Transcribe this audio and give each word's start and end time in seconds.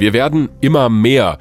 Wir 0.00 0.14
werden 0.14 0.48
immer 0.62 0.88
mehr. 0.88 1.36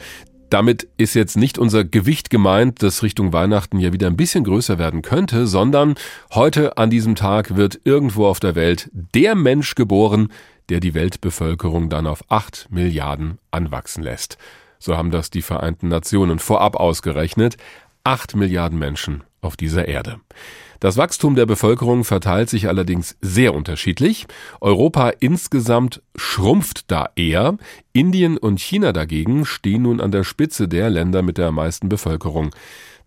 Damit 0.50 0.90
ist 0.98 1.14
jetzt 1.14 1.38
nicht 1.38 1.58
unser 1.58 1.86
Gewicht 1.86 2.30
gemeint, 2.30 2.84
das 2.84 3.04
Richtung 3.04 3.32
Weihnachten 3.32 3.80
ja 3.80 3.94
wieder 3.94 4.08
ein 4.08 4.18
bisschen 4.18 4.44
größer 4.44 4.78
werden 4.78 5.02
könnte, 5.02 5.48
sondern 5.48 5.96
heute 6.34 6.78
an 6.78 6.90
diesem 6.90 7.16
Tag 7.16 7.56
wird 7.56 7.80
irgendwo 7.86 8.26
auf 8.26 8.42
der 8.42 8.56
Welt 8.56 8.90
der 8.92 9.36
Mensch 9.36 9.76
geboren, 9.76 10.28
der 10.68 10.82
die 10.82 10.94
Weltbevölkerung 10.94 11.90
dann 11.90 12.06
auf 12.06 12.22
acht 12.28 12.68
Milliarden 12.70 13.38
anwachsen 13.50 14.04
lässt. 14.04 14.38
So 14.78 14.98
haben 14.98 15.10
das 15.10 15.30
die 15.30 15.42
Vereinten 15.42 15.88
Nationen 15.88 16.38
vorab 16.38 16.76
ausgerechnet. 16.76 17.56
Acht 18.04 18.36
Milliarden 18.36 18.78
Menschen 18.78 19.24
auf 19.42 19.58
dieser 19.58 19.88
Erde. 19.88 20.20
Das 20.80 20.96
Wachstum 20.96 21.36
der 21.36 21.46
Bevölkerung 21.46 22.06
verteilt 22.06 22.50
sich 22.50 22.68
allerdings 22.70 23.18
sehr 23.22 23.54
unterschiedlich. 23.54 24.28
Europa 24.62 25.10
insgesamt 25.20 26.02
schrumpft 26.16 26.90
da 26.90 27.10
eher. 27.16 27.58
Indien 27.92 28.38
und 28.38 28.62
China 28.62 28.94
dagegen 28.94 29.46
stehen 29.46 29.82
nun 29.82 30.00
an 30.00 30.12
der 30.12 30.24
Spitze 30.24 30.70
der 30.70 30.90
Länder 30.90 31.22
mit 31.22 31.38
der 31.38 31.52
meisten 31.52 31.90
Bevölkerung. 31.90 32.52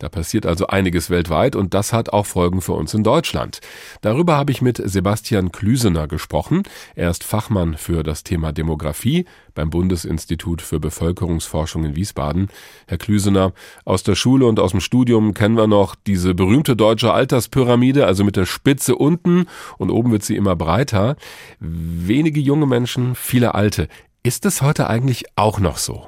Da 0.02 0.09
passiert 0.09 0.47
also 0.47 0.66
einiges 0.66 1.10
weltweit 1.10 1.55
und 1.55 1.74
das 1.74 1.93
hat 1.93 2.12
auch 2.12 2.27
Folgen 2.27 2.60
für 2.60 2.73
uns 2.73 2.93
in 2.93 3.05
Deutschland. 3.05 3.60
Darüber 4.01 4.37
habe 4.37 4.51
ich 4.51 4.60
mit 4.60 4.83
Sebastian 4.85 5.52
Klüsener 5.52 6.09
gesprochen. 6.09 6.65
Er 6.96 7.09
ist 7.09 7.23
Fachmann 7.23 7.77
für 7.77 8.02
das 8.02 8.24
Thema 8.24 8.51
Demografie 8.51 9.27
beim 9.55 9.71
Bundesinstitut 9.71 10.60
für 10.60 10.80
Bevölkerungsforschung 10.80 11.85
in 11.85 11.95
Wiesbaden. 11.95 12.49
Herr 12.88 12.99
Klüsener, 12.99 13.52
aus 13.85 14.02
der 14.02 14.16
Schule 14.16 14.46
und 14.46 14.59
aus 14.59 14.73
dem 14.73 14.80
Studium 14.80 15.35
kennen 15.35 15.57
wir 15.57 15.69
noch 15.69 15.95
diese 15.95 16.22
berühmte 16.35 16.77
deutsche 16.77 17.12
Alterspyramide, 17.12 18.07
also 18.07 18.25
mit 18.25 18.37
der 18.37 18.47
Spitze 18.47 18.97
unten 18.97 19.47
und 19.79 19.91
oben 19.91 20.13
wird 20.13 20.23
sie 20.23 20.37
immer 20.37 20.57
breiter. 20.57 21.17
Wenige 21.61 22.41
junge 22.41 22.67
Menschen, 22.67 23.15
viele 23.15 23.55
alte. 23.55 23.89
Ist 24.23 24.47
es 24.47 24.63
heute 24.63 24.89
eigentlich 24.89 25.25
auch 25.37 25.59
noch 25.59 25.77
so? 25.77 26.07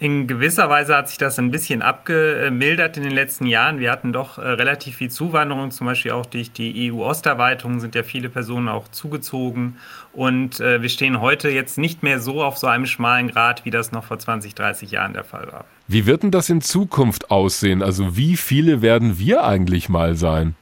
In 0.00 0.28
gewisser 0.28 0.70
Weise 0.70 0.94
hat 0.94 1.08
sich 1.08 1.18
das 1.18 1.40
ein 1.40 1.50
bisschen 1.50 1.82
abgemildert 1.82 2.96
in 2.96 3.02
den 3.02 3.10
letzten 3.10 3.46
Jahren. 3.46 3.80
Wir 3.80 3.90
hatten 3.90 4.12
doch 4.12 4.38
äh, 4.38 4.42
relativ 4.42 4.96
viel 4.96 5.10
Zuwanderung, 5.10 5.72
zum 5.72 5.88
Beispiel 5.88 6.12
auch 6.12 6.26
durch 6.26 6.52
die 6.52 6.92
EU-Osterweiterung 6.92 7.80
sind 7.80 7.96
ja 7.96 8.04
viele 8.04 8.28
Personen 8.28 8.68
auch 8.68 8.86
zugezogen. 8.88 9.78
Und 10.12 10.60
äh, 10.60 10.82
wir 10.82 10.88
stehen 10.88 11.20
heute 11.20 11.48
jetzt 11.48 11.78
nicht 11.78 12.04
mehr 12.04 12.20
so 12.20 12.44
auf 12.44 12.58
so 12.58 12.68
einem 12.68 12.86
schmalen 12.86 13.26
Grad, 13.26 13.64
wie 13.64 13.70
das 13.70 13.90
noch 13.90 14.04
vor 14.04 14.20
20, 14.20 14.54
30 14.54 14.92
Jahren 14.92 15.14
der 15.14 15.24
Fall 15.24 15.48
war. 15.50 15.64
Wie 15.88 16.06
wird 16.06 16.22
denn 16.22 16.30
das 16.30 16.48
in 16.48 16.60
Zukunft 16.60 17.32
aussehen? 17.32 17.82
Also 17.82 18.16
wie 18.16 18.36
viele 18.36 18.82
werden 18.82 19.18
wir 19.18 19.42
eigentlich 19.42 19.88
mal 19.88 20.14
sein? 20.14 20.54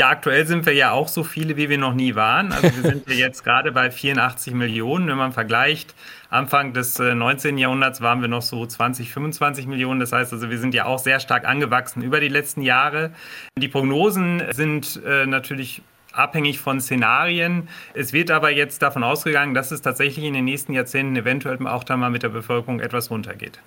Ja, 0.00 0.08
aktuell 0.08 0.46
sind 0.46 0.64
wir 0.64 0.72
ja 0.72 0.92
auch 0.92 1.08
so 1.08 1.24
viele, 1.24 1.58
wie 1.58 1.68
wir 1.68 1.76
noch 1.76 1.92
nie 1.92 2.14
waren. 2.14 2.52
Also 2.52 2.74
wir 2.74 2.90
sind 2.90 3.06
jetzt 3.10 3.44
gerade 3.44 3.70
bei 3.70 3.90
84 3.90 4.54
Millionen. 4.54 5.06
Wenn 5.08 5.18
man 5.18 5.32
vergleicht, 5.32 5.94
Anfang 6.30 6.72
des 6.72 6.98
19. 6.98 7.58
Äh, 7.58 7.60
Jahrhunderts 7.60 8.00
waren 8.00 8.22
wir 8.22 8.28
noch 8.28 8.40
so 8.40 8.64
20, 8.64 9.12
25 9.12 9.66
Millionen. 9.66 10.00
Das 10.00 10.12
heißt 10.12 10.32
also, 10.32 10.48
wir 10.48 10.58
sind 10.58 10.72
ja 10.72 10.86
auch 10.86 11.00
sehr 11.00 11.20
stark 11.20 11.46
angewachsen 11.46 12.02
über 12.02 12.18
die 12.18 12.28
letzten 12.28 12.62
Jahre. 12.62 13.12
Die 13.58 13.68
Prognosen 13.68 14.42
sind 14.52 15.02
äh, 15.04 15.26
natürlich 15.26 15.82
abhängig 16.12 16.60
von 16.60 16.80
Szenarien. 16.80 17.68
Es 17.92 18.14
wird 18.14 18.30
aber 18.30 18.50
jetzt 18.50 18.80
davon 18.80 19.04
ausgegangen, 19.04 19.52
dass 19.52 19.70
es 19.70 19.82
tatsächlich 19.82 20.24
in 20.24 20.32
den 20.32 20.46
nächsten 20.46 20.72
Jahrzehnten 20.72 21.14
eventuell 21.14 21.66
auch 21.66 21.84
dann 21.84 22.00
mal 22.00 22.08
mit 22.08 22.22
der 22.22 22.30
Bevölkerung 22.30 22.80
etwas 22.80 23.10
runtergeht. 23.10 23.60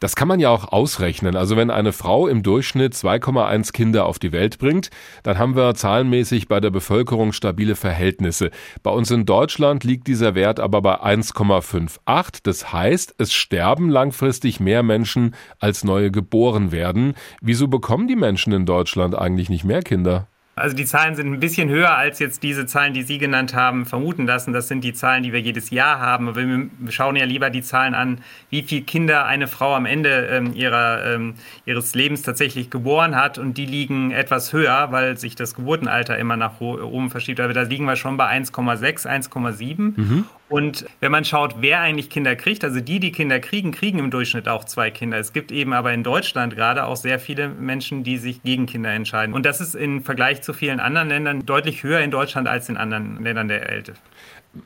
Das 0.00 0.16
kann 0.16 0.28
man 0.28 0.40
ja 0.40 0.48
auch 0.48 0.72
ausrechnen. 0.72 1.36
Also 1.36 1.58
wenn 1.58 1.70
eine 1.70 1.92
Frau 1.92 2.26
im 2.26 2.42
Durchschnitt 2.42 2.94
2,1 2.94 3.72
Kinder 3.72 4.06
auf 4.06 4.18
die 4.18 4.32
Welt 4.32 4.56
bringt, 4.56 4.88
dann 5.22 5.36
haben 5.36 5.56
wir 5.56 5.74
zahlenmäßig 5.74 6.48
bei 6.48 6.58
der 6.58 6.70
Bevölkerung 6.70 7.32
stabile 7.32 7.76
Verhältnisse. 7.76 8.50
Bei 8.82 8.90
uns 8.90 9.10
in 9.10 9.26
Deutschland 9.26 9.84
liegt 9.84 10.06
dieser 10.06 10.34
Wert 10.34 10.58
aber 10.58 10.80
bei 10.80 11.02
1,58. 11.02 12.38
Das 12.42 12.72
heißt, 12.72 13.16
es 13.18 13.34
sterben 13.34 13.90
langfristig 13.90 14.58
mehr 14.58 14.82
Menschen, 14.82 15.34
als 15.58 15.84
neue 15.84 16.10
geboren 16.10 16.72
werden. 16.72 17.12
Wieso 17.42 17.68
bekommen 17.68 18.08
die 18.08 18.16
Menschen 18.16 18.54
in 18.54 18.64
Deutschland 18.64 19.14
eigentlich 19.14 19.50
nicht 19.50 19.64
mehr 19.64 19.82
Kinder? 19.82 20.28
Also 20.60 20.76
die 20.76 20.84
Zahlen 20.84 21.14
sind 21.14 21.32
ein 21.32 21.40
bisschen 21.40 21.68
höher 21.68 21.96
als 21.96 22.18
jetzt 22.18 22.42
diese 22.42 22.66
Zahlen, 22.66 22.92
die 22.92 23.02
Sie 23.02 23.18
genannt 23.18 23.54
haben, 23.54 23.86
vermuten 23.86 24.26
lassen. 24.26 24.52
Das 24.52 24.68
sind 24.68 24.84
die 24.84 24.92
Zahlen, 24.92 25.22
die 25.22 25.32
wir 25.32 25.40
jedes 25.40 25.70
Jahr 25.70 25.98
haben. 25.98 26.28
Aber 26.28 26.40
wir 26.40 26.68
schauen 26.90 27.16
ja 27.16 27.24
lieber 27.24 27.50
die 27.50 27.62
Zahlen 27.62 27.94
an, 27.94 28.18
wie 28.50 28.62
viele 28.62 28.82
Kinder 28.82 29.26
eine 29.26 29.48
Frau 29.48 29.74
am 29.74 29.86
Ende 29.86 30.28
ähm, 30.28 30.54
ihrer, 30.54 31.14
ähm, 31.14 31.34
ihres 31.66 31.94
Lebens 31.94 32.22
tatsächlich 32.22 32.70
geboren 32.70 33.16
hat. 33.16 33.38
Und 33.38 33.58
die 33.58 33.66
liegen 33.66 34.10
etwas 34.10 34.52
höher, 34.52 34.88
weil 34.92 35.16
sich 35.16 35.34
das 35.34 35.54
Geburtenalter 35.54 36.18
immer 36.18 36.36
nach 36.36 36.60
oben 36.60 37.10
verschiebt. 37.10 37.40
Aber 37.40 37.52
da 37.52 37.62
liegen 37.62 37.86
wir 37.86 37.96
schon 37.96 38.16
bei 38.16 38.30
1,6, 38.30 39.06
1,7. 39.06 39.92
Mhm. 39.96 40.24
Und 40.50 40.84
wenn 40.98 41.12
man 41.12 41.24
schaut, 41.24 41.54
wer 41.60 41.80
eigentlich 41.80 42.10
Kinder 42.10 42.34
kriegt, 42.34 42.64
also 42.64 42.80
die, 42.80 42.98
die 42.98 43.12
Kinder 43.12 43.38
kriegen, 43.38 43.70
kriegen 43.70 44.00
im 44.00 44.10
Durchschnitt 44.10 44.48
auch 44.48 44.64
zwei 44.64 44.90
Kinder. 44.90 45.16
Es 45.16 45.32
gibt 45.32 45.52
eben 45.52 45.72
aber 45.72 45.92
in 45.92 46.02
Deutschland 46.02 46.56
gerade 46.56 46.86
auch 46.86 46.96
sehr 46.96 47.20
viele 47.20 47.48
Menschen, 47.48 48.02
die 48.02 48.18
sich 48.18 48.42
gegen 48.42 48.66
Kinder 48.66 48.90
entscheiden. 48.90 49.32
Und 49.32 49.46
das 49.46 49.60
ist 49.60 49.76
im 49.76 50.02
Vergleich 50.02 50.42
zu 50.42 50.52
vielen 50.52 50.80
anderen 50.80 51.08
Ländern 51.08 51.46
deutlich 51.46 51.84
höher 51.84 52.00
in 52.00 52.10
Deutschland 52.10 52.48
als 52.48 52.68
in 52.68 52.76
anderen 52.76 53.22
Ländern 53.22 53.46
der 53.46 53.60
Welt. 53.60 53.92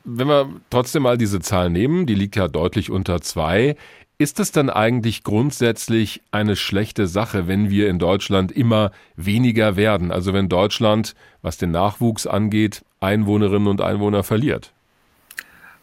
Wenn 0.03 0.27
wir 0.27 0.49
trotzdem 0.71 1.03
mal 1.03 1.19
diese 1.19 1.39
Zahl 1.39 1.69
nehmen, 1.69 2.07
die 2.07 2.15
liegt 2.15 2.35
ja 2.35 2.47
deutlich 2.47 2.89
unter 2.89 3.21
zwei. 3.21 3.75
Ist 4.17 4.39
es 4.39 4.51
dann 4.51 4.71
eigentlich 4.71 5.23
grundsätzlich 5.23 6.23
eine 6.31 6.55
schlechte 6.55 7.05
Sache, 7.05 7.47
wenn 7.47 7.69
wir 7.69 7.89
in 7.89 7.99
Deutschland 7.99 8.51
immer 8.51 8.91
weniger 9.17 9.75
werden? 9.75 10.11
Also 10.11 10.33
wenn 10.33 10.49
Deutschland, 10.49 11.13
was 11.43 11.57
den 11.57 11.69
Nachwuchs 11.69 12.25
angeht, 12.25 12.83
Einwohnerinnen 13.01 13.67
und 13.67 13.81
Einwohner 13.81 14.23
verliert? 14.23 14.74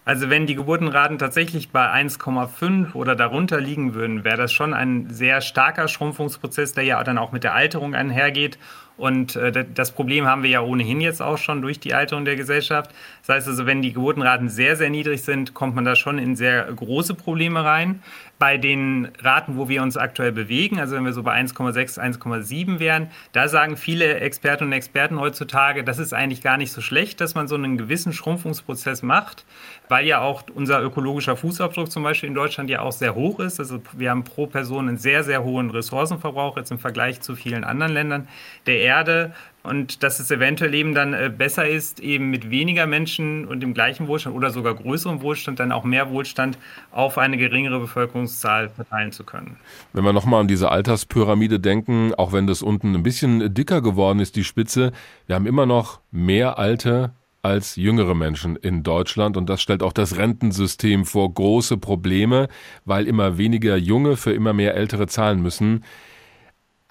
Also 0.05 0.31
wenn 0.31 0.47
die 0.47 0.57
Geburtenraten 0.57 1.19
tatsächlich 1.19 1.71
bei 1.71 1.89
1,5 1.93 2.95
oder 2.95 3.15
darunter 3.15 3.61
liegen 3.61 3.95
würden, 3.95 4.25
wäre 4.25 4.37
das 4.37 4.53
schon 4.53 4.75
ein 4.75 5.09
sehr 5.11 5.41
starker 5.41 5.87
Schrumpfungsprozess, 5.87 6.75
der 6.75 6.83
ja 6.83 7.05
dann 7.05 7.19
auch 7.19 7.31
mit 7.31 7.45
der 7.45 7.55
Alterung 7.55 7.95
einhergeht. 7.95 8.59
Und 8.97 9.37
äh, 9.37 9.65
das 9.75 9.93
Problem 9.93 10.27
haben 10.27 10.43
wir 10.43 10.51
ja 10.51 10.61
ohnehin 10.61 11.01
jetzt 11.01 11.23
auch 11.23 11.39
schon 11.39 11.63
durch 11.63 11.81
die 11.81 11.95
Alterung 11.95 12.25
der 12.25 12.37
Gesellschaft. 12.37 12.91
Das 13.27 13.37
heißt 13.37 13.49
also, 13.49 13.67
wenn 13.67 13.83
die 13.83 13.93
Geburtenraten 13.93 14.49
sehr, 14.49 14.77
sehr 14.77 14.91
niedrig 14.91 15.23
sind, 15.23 15.55
kommt 15.55 15.75
man 15.75 15.85
da 15.85 15.97
schon 15.97 16.19
in 16.19 16.37
sehr 16.37 16.65
große 16.65 17.15
Probleme 17.15 17.65
rein 17.65 18.03
bei 18.43 18.59
den 18.59 19.13
Raten, 19.21 19.57
wo 19.57 19.69
wir 19.69 19.83
uns 19.83 19.97
aktuell 19.97 20.33
bewegen, 20.33 20.81
also 20.81 20.97
wenn 20.97 21.05
wir 21.05 21.13
so 21.13 21.23
bei 21.23 21.41
1,6, 21.41 22.01
1,7 22.01 22.81
wären, 22.81 23.09
da 23.31 23.47
sagen 23.47 23.77
viele 23.77 24.17
Expertinnen 24.19 24.73
und 24.73 24.77
Experten 24.77 25.21
heutzutage, 25.21 25.85
das 25.85 26.01
ist 26.01 26.13
eigentlich 26.13 26.43
gar 26.43 26.57
nicht 26.57 26.73
so 26.73 26.81
schlecht, 26.81 27.21
dass 27.21 27.37
man 27.37 27.47
so 27.47 27.55
einen 27.55 27.79
gewissen 27.79 28.13
Schrumpfungsprozess 28.13 29.05
macht, 29.05 29.45
weil 29.89 30.07
ja 30.07 30.23
auch 30.23 30.43
unser 30.53 30.83
ökologischer 30.83 31.37
Fußabdruck 31.37 31.93
zum 31.93 32.03
Beispiel 32.03 32.29
in 32.29 32.35
Deutschland 32.35 32.69
ja 32.69 32.81
auch 32.81 32.91
sehr 32.91 33.15
hoch 33.15 33.39
ist. 33.39 33.61
Also 33.61 33.81
wir 33.93 34.11
haben 34.11 34.25
pro 34.25 34.49
Person 34.49 34.89
einen 34.89 34.99
sehr, 34.99 35.23
sehr 35.23 35.45
hohen 35.45 35.71
Ressourcenverbrauch 35.71 36.57
jetzt 36.57 36.73
im 36.73 36.81
Vergleich 36.81 37.21
zu 37.21 37.37
vielen 37.37 37.63
anderen 37.63 37.93
Ländern 37.93 38.27
der 38.67 38.81
Erde 38.93 39.33
und 39.63 40.03
dass 40.03 40.21
es 40.21 40.31
eventuell 40.31 40.75
eben 40.75 40.95
dann 40.95 41.15
äh, 41.15 41.31
besser 41.35 41.67
ist, 41.67 42.01
eben 42.01 42.31
mit 42.31 42.51
weniger 42.51 42.87
Menschen 42.87 43.47
und 43.47 43.61
dem 43.61 43.75
gleichen 43.75 44.07
Wohlstand 44.07 44.37
oder 44.37 44.51
sogar 44.51 44.75
größerem 44.75 45.23
Wohlstand 45.23 45.61
dann 45.61 45.73
auch 45.73 45.85
mehr 45.85 46.11
Wohlstand 46.11 46.59
auf 46.91 47.17
eine 47.17 47.37
geringere 47.39 47.81
Bevölkerungszahl 47.81 48.69
verteilen 48.69 49.13
zu 49.13 49.25
können. 49.25 49.57
Wenn 49.93 50.05
wir 50.05 50.13
nochmal 50.13 50.41
an 50.41 50.49
diese 50.49 50.71
Alterspyramide 50.71 51.59
denken, 51.59 52.13
auch 52.15 52.33
wenn 52.33 52.47
das 52.47 52.63
unten 52.63 52.95
ein 52.95 53.03
bisschen 53.03 53.55
dicker 53.55 53.81
geworden 53.81 54.19
ist, 54.19 54.37
die 54.37 54.45
Spitze, 54.45 54.93
wir 55.27 55.37
haben 55.37 55.47
immer 55.47 55.67
noch 55.67 56.01
mehr 56.11 56.59
alte 56.59 57.13
als 57.43 57.75
jüngere 57.75 58.15
Menschen 58.15 58.55
in 58.57 58.83
Deutschland 58.83 59.37
und 59.37 59.49
das 59.49 59.61
stellt 59.61 59.83
auch 59.83 59.93
das 59.93 60.17
Rentensystem 60.17 61.05
vor 61.05 61.33
große 61.33 61.77
Probleme, 61.77 62.49
weil 62.85 63.09
immer 63.09 63.37
weniger 63.37 63.77
Junge 63.77 64.17
für 64.17 64.33
immer 64.33 64.53
mehr 64.53 64.75
Ältere 64.75 65.09
zahlen 65.09 65.43
müssen. 65.43 65.83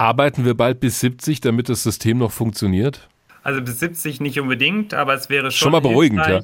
Arbeiten 0.02 0.44
wir 0.44 0.54
bald 0.54 0.80
bis 0.80 0.98
70, 1.00 1.40
damit 1.40 1.68
das 1.68 1.84
System 1.84 2.18
noch 2.18 2.32
funktioniert? 2.32 3.08
Also 3.44 3.62
bis 3.62 3.78
70 3.78 4.20
nicht 4.20 4.40
unbedingt, 4.40 4.94
aber 4.94 5.14
es 5.14 5.30
wäre 5.30 5.50
schon, 5.50 5.64
schon 5.64 5.72
mal 5.72 5.80
beruhigend, 5.80 6.26
ja 6.26 6.40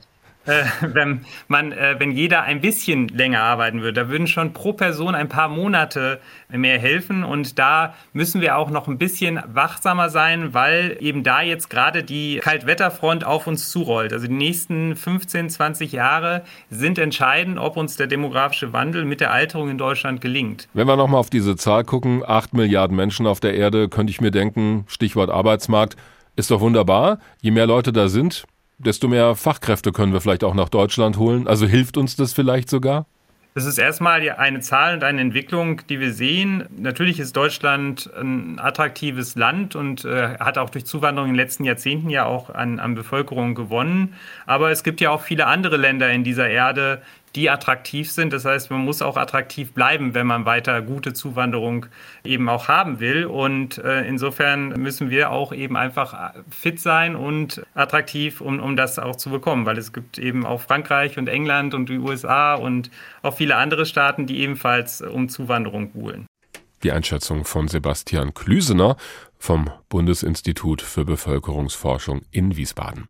äh, 0.49 0.65
wenn 0.81 1.25
man, 1.47 1.73
äh, 1.73 1.97
wenn 1.99 2.13
jeder 2.13 2.43
ein 2.43 2.61
bisschen 2.61 3.09
länger 3.09 3.43
arbeiten 3.43 3.83
würde. 3.83 3.93
Da 4.05 4.09
würden 4.09 4.27
schon 4.27 4.53
pro 4.53 4.73
Person 4.73 5.15
ein 5.15 5.29
paar 5.29 5.49
Monate 5.49 6.21
mehr 6.51 6.79
helfen. 6.79 7.23
Und 7.25 7.59
da 7.59 7.95
müssen 8.13 8.41
wir 8.41 8.57
auch 8.57 8.71
noch 8.71 8.89
ein 8.89 8.99
bisschen 8.99 9.41
wachsamer 9.47 10.09
sein, 10.09 10.55
weil 10.55 10.97
eben 11.01 11.23
da 11.23 11.43
jetzt 11.43 11.69
gerade 11.71 12.03
die 12.03 12.39
Kaltwetterfront 12.39 13.25
auf 13.25 13.47
uns 13.47 13.71
zurollt. 13.71 14.13
Also 14.13 14.27
die 14.27 14.35
nächsten 14.35 14.97
15, 14.97 15.51
20 15.51 15.93
Jahre 15.93 16.43
sind 16.71 16.99
entscheidend, 16.99 17.59
ob 17.59 17.77
uns 17.77 17.97
der 17.97 18.07
demografische 18.07 18.73
Wandel 18.73 19.05
mit 19.05 19.21
der 19.21 19.33
Alterung 19.33 19.69
in 19.69 19.79
Deutschland 19.79 20.21
gelingt. 20.21 20.69
Wenn 20.73 20.87
wir 20.87 20.97
nochmal 20.97 21.21
auf 21.21 21.31
diese 21.31 21.57
Zahl 21.57 21.85
gucken, 21.85 22.23
8 22.27 22.55
Milliarden 22.55 22.97
Menschen 22.97 23.27
auf 23.27 23.41
der 23.41 23.55
Erde, 23.55 23.89
könnte 23.89 24.11
ich 24.11 24.21
mir 24.21 24.31
denken, 24.31 24.85
Stichwort 24.89 25.31
Arbeitsmarkt, 25.31 25.97
ist 26.37 26.51
doch 26.51 26.61
wunderbar. 26.61 27.19
Je 27.41 27.51
mehr 27.51 27.67
Leute 27.67 27.93
da 27.93 28.09
sind, 28.09 28.45
desto 28.79 29.09
mehr 29.09 29.35
Fachkräfte 29.35 29.93
können 29.93 30.13
wir 30.13 30.21
vielleicht 30.21 30.45
auch 30.45 30.55
nach 30.55 30.69
Deutschland 30.69 31.19
holen. 31.19 31.47
Also 31.47 31.67
hilft 31.67 31.97
uns 31.97 32.17
das 32.17 32.33
vielleicht 32.33 32.71
sogar? 32.71 33.07
Das 33.55 33.67
ist 33.67 33.79
erstmal 33.79 34.21
eine 34.31 34.61
Zahl 34.61 34.95
und 34.95 35.03
eine 35.03 35.21
Entwicklung, 35.21 35.83
die 35.89 35.99
wir 35.99 36.13
sehen. 36.13 36.67
Natürlich 36.77 37.19
ist 37.19 37.37
Deutschland 37.37 38.09
ein 38.17 38.61
attraktives 38.61 39.35
Land 39.35 39.75
und 39.75 40.05
äh, 40.05 40.39
hat 40.39 40.59
auch 40.59 40.71
durch 40.71 40.87
Zuwanderung 40.87 41.31
in 41.31 41.35
den 41.35 41.41
letzten 41.41 41.65
Jahrzehnten 41.65 42.09
ja 42.09 42.25
auch 42.25 42.51
an, 42.51 42.79
an 42.79 42.95
Bevölkerung 42.95 43.57
gewonnen. 43.57 44.15
Aber 44.47 44.71
es 44.71 44.85
gibt 44.85 45.01
ja 45.01 45.11
auch 45.11 45.23
viele 45.23 45.47
andere 45.49 45.77
Länder 45.77 46.09
in 46.11 46.23
dieser 46.23 46.49
Erde, 46.49 47.03
die 47.35 47.51
attraktiv 47.51 48.11
sind. 48.11 48.33
Das 48.33 48.45
heißt, 48.45 48.71
man 48.71 48.81
muss 48.81 49.03
auch 49.03 49.17
attraktiv 49.17 49.73
bleiben, 49.73 50.15
wenn 50.15 50.27
man 50.27 50.45
weiter 50.45 50.83
gute 50.83 51.13
Zuwanderung 51.13 51.87
eben 52.25 52.49
auch 52.49 52.69
haben 52.69 53.01
will. 53.01 53.27
Und 53.27 53.79
äh, 53.79 54.07
insofern 54.07 54.69
müssen 54.81 55.11
wir 55.11 55.31
auch 55.31 55.53
eben 55.53 55.77
einfach 55.77 56.35
fit 56.51 56.81
sein 56.81 57.17
und 57.17 57.63
attraktiv, 57.75 58.41
um, 58.41 58.61
um 58.61 58.77
das 58.77 58.99
auch 58.99 59.17
zu 59.17 59.31
bekommen, 59.31 59.67
weil 59.67 59.79
es 59.79 59.93
gibt 59.93 60.19
eben 60.19 60.47
auch 60.47 60.61
Frankreich 60.61 61.19
und 61.19 61.29
England 61.29 61.75
und 61.75 61.89
die 61.89 61.99
USA 61.99 62.55
und 62.55 62.91
auch 63.23 63.35
viele 63.35 63.57
andere 63.57 63.87
Staaten, 63.87 64.27
die 64.27 64.41
ebenfalls 64.41 65.03
um 65.03 65.29
Zuwanderung 65.29 65.91
buhlen. 65.91 66.27
Die 66.85 66.93
Einschätzung 66.93 67.45
von 67.45 67.67
Sebastian 67.67 68.35
Klüsener 68.35 68.97
vom 69.37 69.71
Bundesinstitut 69.89 70.81
für 70.81 71.05
Bevölkerungsforschung 71.05 72.23
in 72.31 72.57
Wiesbaden. 72.57 73.09